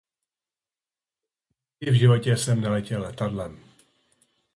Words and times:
Nikdy 1.81 1.91
v 1.97 1.99
životě 1.99 2.37
jsem 2.37 2.61
neletěl 2.61 3.01
letadlem. 3.01 3.59